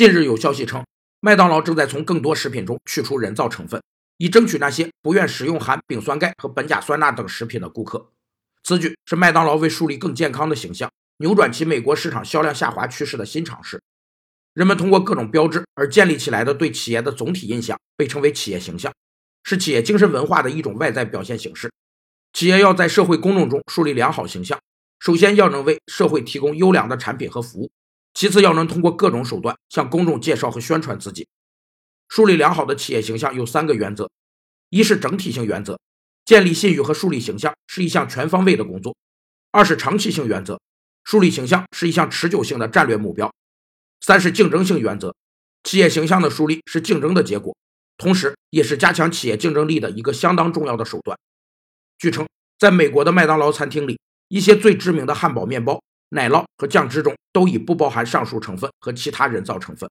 [0.00, 0.82] 近日有消息称，
[1.20, 3.82] 麦当劳正在从更多食品中去除人造成分，
[4.16, 8.10] 以争取那些不愿使用含丙酸钙和苯甲酸钠等食品的顾客。
[8.62, 13.78] 此举是麦当劳为树立更健康的形象，扭转其美国市场销量下滑趋势的新尝试。
[14.54, 18.90] 人们通过各种标志而建立起来的对企业的总体印象，被称为企业形象，
[19.44, 21.70] 是企业精神文化的一种外在表现形式。
[22.32, 24.58] 企业要在社会公众中树立良好形象，
[24.98, 27.70] 首先要能为社会提供优良的产品和服务，
[28.14, 31.26] 其次要能通过各种手段向公众介绍和宣传自己。
[32.08, 34.10] 树立良好的企业形象有三个原则：
[34.68, 35.78] 一是整体性原则，
[36.24, 38.92] 建立信誉和树立形象是一项全方位的工作；
[39.52, 40.60] 二是长期性原则，
[41.04, 43.32] 树立形象是一项持久性的战略目标。
[44.00, 45.14] 三是竞争性原则，
[45.62, 47.56] 企业形象的树立是竞争的结果，
[47.96, 51.18] 同时也是加强企业竞争力的一个相当重要的手段。
[51.98, 52.26] 据称，
[52.58, 59.90] 在美国的麦当劳餐厅里，一些最知名的汉堡面包、奶酪和酱汁中都已不包含上述成分和其他人造成分。